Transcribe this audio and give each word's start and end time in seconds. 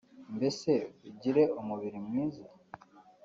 mbese 0.35 0.71
ugire 1.09 1.43
umubiri 1.59 1.99
mwiza 2.07 2.45